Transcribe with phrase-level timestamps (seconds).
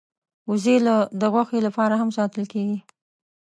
[0.49, 0.75] وزې
[1.21, 2.79] د غوښې لپاره هم ساتل کېږي